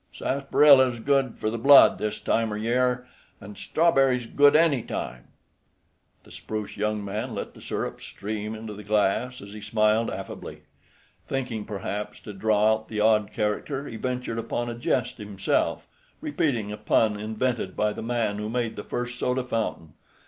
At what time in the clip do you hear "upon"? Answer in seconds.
14.39-14.71